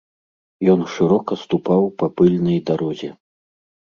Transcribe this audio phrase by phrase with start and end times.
[0.73, 3.11] Ён шырока ступаў па пыльнай дарозе.